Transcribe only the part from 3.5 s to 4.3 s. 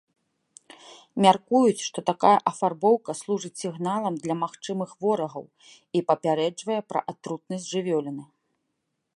сігналам